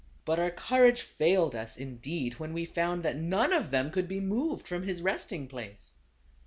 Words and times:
But 0.25 0.39
our 0.39 0.49
courage 0.49 1.01
failed 1.03 1.55
us, 1.55 1.77
indeed, 1.77 2.39
when 2.39 2.53
we 2.53 2.65
found 2.65 3.03
that 3.03 3.17
none 3.17 3.53
of 3.53 3.69
them 3.69 3.91
could 3.91 4.07
be 4.07 4.19
moved 4.19 4.67
from 4.67 4.81
his 4.81 4.99
resting 4.99 5.47
place. 5.47 5.97